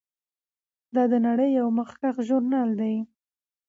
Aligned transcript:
دا 0.95 1.03
د 1.11 1.13
نړۍ 1.27 1.49
یو 1.59 1.67
مخکښ 1.79 2.15
ژورنال 2.27 2.69
دی. 2.81 2.95